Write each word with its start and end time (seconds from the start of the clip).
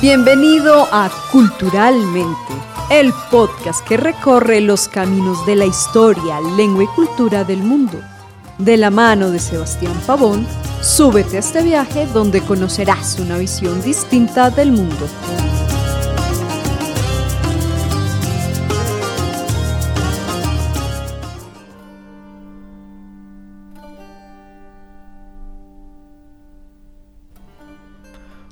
Bienvenido 0.00 0.86
a 0.92 1.10
Culturalmente, 1.32 2.54
el 2.88 3.12
podcast 3.32 3.84
que 3.84 3.96
recorre 3.96 4.60
los 4.60 4.86
caminos 4.86 5.44
de 5.44 5.56
la 5.56 5.66
historia, 5.66 6.40
lengua 6.56 6.84
y 6.84 6.86
cultura 6.86 7.42
del 7.42 7.64
mundo. 7.64 8.00
De 8.58 8.76
la 8.76 8.90
mano 8.90 9.32
de 9.32 9.40
Sebastián 9.40 10.00
Pavón, 10.06 10.46
súbete 10.80 11.34
a 11.34 11.40
este 11.40 11.64
viaje 11.64 12.06
donde 12.06 12.40
conocerás 12.42 13.18
una 13.18 13.38
visión 13.38 13.82
distinta 13.82 14.50
del 14.50 14.70
mundo. 14.70 15.08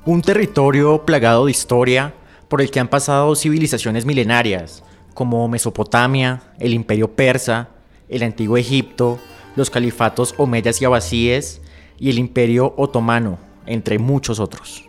Un 0.07 0.21
territorio 0.21 1.03
plagado 1.05 1.43
de 1.43 1.51
historia 1.51 2.13
por 2.47 2.61
el 2.61 2.71
que 2.71 2.79
han 2.79 2.87
pasado 2.87 3.35
civilizaciones 3.35 4.05
milenarias, 4.05 4.81
como 5.13 5.49
Mesopotamia, 5.49 6.43
el 6.59 6.73
Imperio 6.73 7.11
Persa, 7.11 7.67
el 8.07 8.23
Antiguo 8.23 8.55
Egipto, 8.55 9.19
los 9.57 9.69
califatos 9.69 10.33
omeyas 10.37 10.81
y 10.81 10.85
abasíes 10.85 11.61
y 11.99 12.09
el 12.09 12.19
Imperio 12.19 12.73
Otomano, 12.77 13.37
entre 13.65 13.99
muchos 13.99 14.39
otros. 14.39 14.85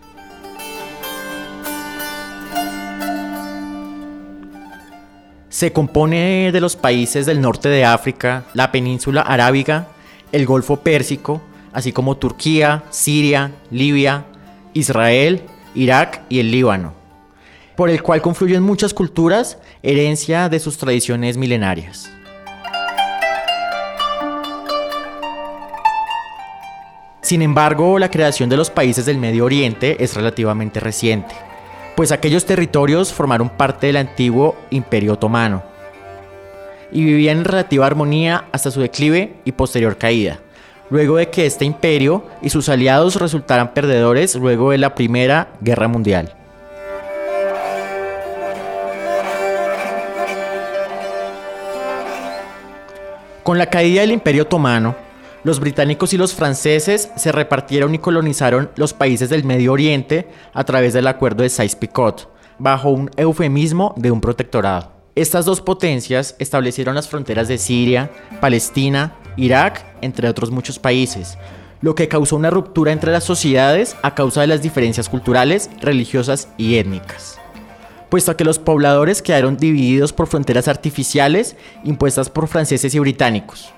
Se 5.48 5.72
compone 5.72 6.52
de 6.52 6.60
los 6.60 6.76
países 6.76 7.26
del 7.26 7.40
norte 7.40 7.68
de 7.68 7.84
África, 7.84 8.44
la 8.54 8.70
península 8.70 9.22
arábiga, 9.22 9.88
el 10.30 10.46
Golfo 10.46 10.76
Pérsico, 10.76 11.42
así 11.72 11.90
como 11.90 12.16
Turquía, 12.18 12.84
Siria, 12.90 13.50
Libia, 13.72 14.24
Israel, 14.78 15.42
Irak 15.74 16.22
y 16.28 16.38
el 16.38 16.52
Líbano, 16.52 16.94
por 17.76 17.90
el 17.90 18.00
cual 18.00 18.22
confluyen 18.22 18.62
muchas 18.62 18.94
culturas, 18.94 19.58
herencia 19.82 20.48
de 20.48 20.60
sus 20.60 20.78
tradiciones 20.78 21.36
milenarias. 21.36 22.08
Sin 27.22 27.42
embargo, 27.42 27.98
la 27.98 28.10
creación 28.10 28.48
de 28.48 28.56
los 28.56 28.70
países 28.70 29.04
del 29.04 29.18
Medio 29.18 29.44
Oriente 29.44 30.02
es 30.02 30.14
relativamente 30.14 30.78
reciente, 30.78 31.34
pues 31.96 32.12
aquellos 32.12 32.46
territorios 32.46 33.12
formaron 33.12 33.50
parte 33.50 33.88
del 33.88 33.96
antiguo 33.96 34.56
Imperio 34.70 35.14
Otomano 35.14 35.64
y 36.92 37.02
vivían 37.04 37.38
en 37.38 37.44
relativa 37.44 37.84
armonía 37.84 38.44
hasta 38.52 38.70
su 38.70 38.80
declive 38.80 39.34
y 39.44 39.52
posterior 39.52 39.98
caída 39.98 40.38
luego 40.90 41.16
de 41.16 41.30
que 41.30 41.46
este 41.46 41.64
imperio 41.64 42.24
y 42.42 42.50
sus 42.50 42.68
aliados 42.68 43.16
resultaran 43.16 43.74
perdedores 43.74 44.34
luego 44.34 44.70
de 44.70 44.78
la 44.78 44.94
Primera 44.94 45.48
Guerra 45.60 45.88
Mundial. 45.88 46.34
Con 53.42 53.56
la 53.56 53.66
caída 53.66 54.02
del 54.02 54.12
Imperio 54.12 54.42
Otomano, 54.42 54.94
los 55.42 55.60
británicos 55.60 56.12
y 56.12 56.18
los 56.18 56.34
franceses 56.34 57.10
se 57.16 57.32
repartieron 57.32 57.94
y 57.94 57.98
colonizaron 57.98 58.70
los 58.76 58.92
países 58.92 59.30
del 59.30 59.44
Medio 59.44 59.72
Oriente 59.72 60.28
a 60.52 60.64
través 60.64 60.92
del 60.92 61.06
acuerdo 61.06 61.42
de 61.42 61.48
Sykes-Picot, 61.48 62.28
bajo 62.58 62.90
un 62.90 63.10
eufemismo 63.16 63.94
de 63.96 64.10
un 64.10 64.20
protectorado. 64.20 64.92
Estas 65.14 65.46
dos 65.46 65.62
potencias 65.62 66.36
establecieron 66.38 66.94
las 66.94 67.08
fronteras 67.08 67.48
de 67.48 67.56
Siria, 67.56 68.10
Palestina, 68.40 69.14
Irak, 69.38 69.86
entre 70.02 70.28
otros 70.28 70.50
muchos 70.50 70.78
países, 70.78 71.38
lo 71.80 71.94
que 71.94 72.08
causó 72.08 72.36
una 72.36 72.50
ruptura 72.50 72.92
entre 72.92 73.12
las 73.12 73.24
sociedades 73.24 73.96
a 74.02 74.14
causa 74.14 74.40
de 74.40 74.48
las 74.48 74.62
diferencias 74.62 75.08
culturales, 75.08 75.70
religiosas 75.80 76.48
y 76.58 76.76
étnicas. 76.76 77.38
Puesto 78.10 78.36
que 78.36 78.44
los 78.44 78.58
pobladores 78.58 79.22
quedaron 79.22 79.56
divididos 79.56 80.12
por 80.12 80.26
fronteras 80.26 80.66
artificiales 80.66 81.56
impuestas 81.84 82.30
por 82.30 82.48
franceses 82.48 82.94
y 82.94 82.98
británicos. 82.98 83.72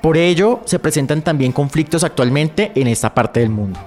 Por 0.00 0.16
ello, 0.16 0.60
se 0.64 0.78
presentan 0.78 1.20
también 1.22 1.52
conflictos 1.52 2.04
actualmente 2.04 2.72
en 2.74 2.86
esta 2.86 3.14
parte 3.14 3.40
del 3.40 3.50
mundo. 3.50 3.78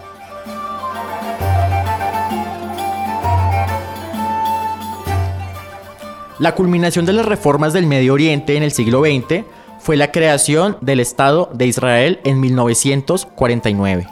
La 6.37 6.53
culminación 6.53 7.05
de 7.05 7.13
las 7.13 7.25
reformas 7.25 7.73
del 7.73 7.87
Medio 7.87 8.13
Oriente 8.13 8.55
en 8.57 8.63
el 8.63 8.71
siglo 8.71 9.01
XX 9.01 9.45
fue 9.83 9.97
la 9.97 10.13
creación 10.13 10.77
del 10.79 11.01
Estado 11.01 11.49
de 11.53 11.67
Israel 11.67 12.21
en 12.23 12.39
1949. 12.39 14.07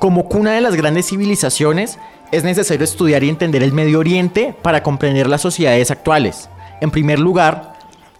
Como 0.00 0.28
cuna 0.28 0.54
de 0.54 0.60
las 0.60 0.74
grandes 0.74 1.06
civilizaciones, 1.06 2.00
es 2.32 2.42
necesario 2.42 2.82
estudiar 2.82 3.22
y 3.22 3.28
entender 3.28 3.62
el 3.62 3.72
Medio 3.72 4.00
Oriente 4.00 4.56
para 4.60 4.82
comprender 4.82 5.28
las 5.28 5.42
sociedades 5.42 5.92
actuales. 5.92 6.48
En 6.80 6.90
primer 6.90 7.20
lugar, 7.20 7.74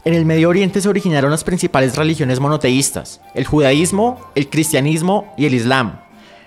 en 0.05 0.15
el 0.15 0.25
Medio 0.25 0.51
Oriente 0.51 0.81
se 0.81 0.89
originaron 0.89 1.33
las 1.33 1.43
principales 1.43 1.97
religiones 1.97 2.39
monoteístas, 2.39 3.21
el 3.35 3.45
judaísmo, 3.45 4.21
el 4.37 4.49
cristianismo 4.49 5.35
y 5.37 5.47
el 5.47 5.55
islam. 5.55 5.99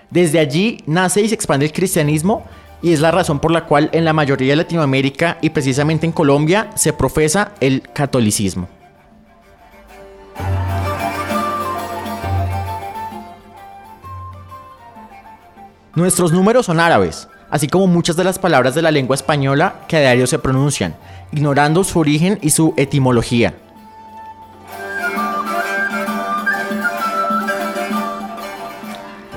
Desde 0.09 0.39
allí 0.39 0.81
nace 0.85 1.21
y 1.23 1.27
se 1.27 1.35
expande 1.35 1.65
el 1.65 1.73
cristianismo 1.73 2.45
y 2.81 2.93
es 2.93 2.99
la 2.99 3.11
razón 3.11 3.39
por 3.39 3.51
la 3.51 3.65
cual 3.65 3.89
en 3.93 4.05
la 4.05 4.13
mayoría 4.13 4.51
de 4.51 4.57
Latinoamérica 4.57 5.37
y 5.41 5.49
precisamente 5.49 6.05
en 6.05 6.11
Colombia 6.11 6.69
se 6.75 6.93
profesa 6.93 7.51
el 7.59 7.81
catolicismo. 7.93 8.67
Nuestros 15.95 16.31
números 16.31 16.67
son 16.67 16.79
árabes, 16.79 17.27
así 17.49 17.67
como 17.67 17.87
muchas 17.87 18.15
de 18.15 18.23
las 18.23 18.37
palabras 18.37 18.75
de 18.75 18.83
la 18.83 18.91
lengua 18.91 19.15
española 19.15 19.81
que 19.87 19.97
a 19.97 20.01
diario 20.01 20.27
se 20.27 20.37
pronuncian, 20.37 20.95
ignorando 21.31 21.83
su 21.83 21.97
origen 21.97 22.37
y 22.43 22.51
su 22.51 22.75
etimología. 22.77 23.55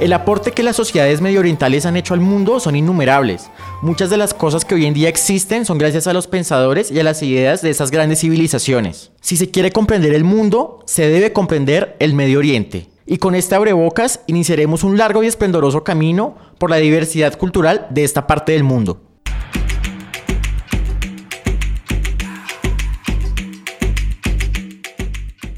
El 0.00 0.14
aporte 0.14 0.52
que 0.52 0.62
las 0.62 0.76
sociedades 0.76 1.20
medioorientales 1.20 1.84
han 1.84 1.94
hecho 1.94 2.14
al 2.14 2.20
mundo 2.20 2.58
son 2.58 2.74
innumerables. 2.74 3.50
Muchas 3.82 4.08
de 4.08 4.16
las 4.16 4.32
cosas 4.32 4.64
que 4.64 4.74
hoy 4.74 4.86
en 4.86 4.94
día 4.94 5.10
existen 5.10 5.66
son 5.66 5.76
gracias 5.76 6.06
a 6.06 6.14
los 6.14 6.26
pensadores 6.26 6.90
y 6.90 6.98
a 6.98 7.04
las 7.04 7.22
ideas 7.22 7.60
de 7.60 7.68
esas 7.68 7.90
grandes 7.90 8.20
civilizaciones. 8.20 9.12
Si 9.20 9.36
se 9.36 9.50
quiere 9.50 9.72
comprender 9.72 10.14
el 10.14 10.24
mundo, 10.24 10.82
se 10.86 11.06
debe 11.06 11.34
comprender 11.34 11.96
el 11.98 12.14
Medio 12.14 12.38
Oriente. 12.38 12.88
Y 13.04 13.18
con 13.18 13.34
este 13.34 13.54
abrebocas 13.54 14.20
iniciaremos 14.26 14.84
un 14.84 14.96
largo 14.96 15.22
y 15.22 15.26
esplendoroso 15.26 15.84
camino 15.84 16.34
por 16.56 16.70
la 16.70 16.76
diversidad 16.76 17.36
cultural 17.36 17.86
de 17.90 18.04
esta 18.04 18.26
parte 18.26 18.52
del 18.52 18.64
mundo. 18.64 19.02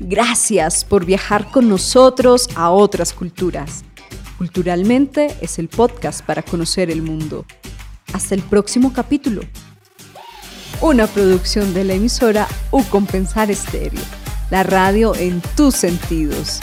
Gracias 0.00 0.84
por 0.84 1.04
viajar 1.04 1.48
con 1.52 1.68
nosotros 1.68 2.48
a 2.56 2.70
otras 2.70 3.12
culturas. 3.12 3.84
Culturalmente 4.42 5.36
es 5.40 5.60
el 5.60 5.68
podcast 5.68 6.26
para 6.26 6.42
conocer 6.42 6.90
el 6.90 7.00
mundo. 7.00 7.46
Hasta 8.12 8.34
el 8.34 8.42
próximo 8.42 8.92
capítulo. 8.92 9.42
Una 10.80 11.06
producción 11.06 11.72
de 11.74 11.84
la 11.84 11.94
emisora 11.94 12.48
U 12.72 12.82
Compensar 12.90 13.52
Estéreo, 13.52 14.02
la 14.50 14.64
radio 14.64 15.14
en 15.14 15.40
tus 15.54 15.76
sentidos, 15.76 16.58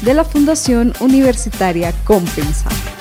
de 0.00 0.14
la 0.14 0.24
Fundación 0.24 0.94
Universitaria 1.00 1.92
Compensar. 2.06 2.97